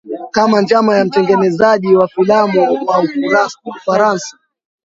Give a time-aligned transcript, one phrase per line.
[0.31, 3.07] Kama njama ya mtengenezaji wa filamu wa
[3.65, 4.37] Ufaransa